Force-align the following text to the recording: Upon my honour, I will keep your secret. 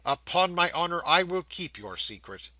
Upon 0.03 0.55
my 0.55 0.71
honour, 0.71 1.03
I 1.05 1.21
will 1.21 1.43
keep 1.43 1.77
your 1.77 1.95
secret. 1.95 2.49